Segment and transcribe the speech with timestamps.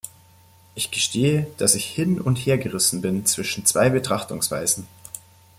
[0.73, 4.87] Ich gestehe, dass ich hin und her gerissen bin zwischen zwei Betrachtungsweisen.